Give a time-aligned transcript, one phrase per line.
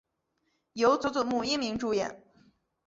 [0.73, 2.23] 由佐佐木英明主演。